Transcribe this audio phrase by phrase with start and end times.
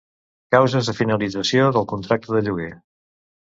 [0.55, 2.75] Causes de finalització del contracte de lloguer.